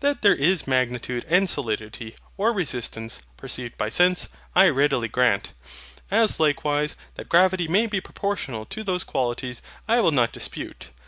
That 0.00 0.22
there 0.22 0.34
is 0.34 0.66
magnitude 0.66 1.24
and 1.28 1.48
solidity, 1.48 2.16
or 2.36 2.52
resistance, 2.52 3.22
perceived 3.36 3.78
by 3.78 3.88
sense, 3.88 4.28
I 4.52 4.68
readily 4.68 5.06
grant; 5.06 5.52
as 6.10 6.40
likewise, 6.40 6.96
that 7.14 7.28
gravity 7.28 7.68
may 7.68 7.86
be 7.86 8.00
proportional 8.00 8.64
to 8.66 8.82
those 8.82 9.04
qualities 9.04 9.62
I 9.86 10.00
will 10.00 10.10
not 10.10 10.32
dispute. 10.32 10.90